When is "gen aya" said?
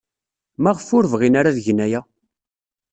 1.65-2.01